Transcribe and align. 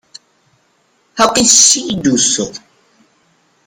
How 1.15 1.31
can 1.31 1.45
she 1.45 1.95
do 1.95 2.17
so? 2.17 2.51